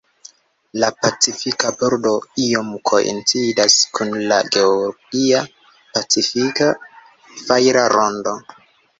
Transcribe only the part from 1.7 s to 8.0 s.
Bordo" iom koincidas kun la geologia Pacifika fajra